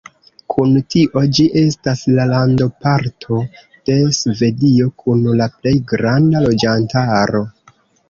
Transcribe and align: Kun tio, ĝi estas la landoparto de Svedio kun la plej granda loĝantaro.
Kun 0.51 0.71
tio, 0.93 1.21
ĝi 1.39 1.45
estas 1.61 2.01
la 2.15 2.25
landoparto 2.31 3.39
de 3.91 4.01
Svedio 4.23 4.91
kun 5.05 5.25
la 5.43 5.51
plej 5.61 5.79
granda 5.97 6.47
loĝantaro. 6.51 7.49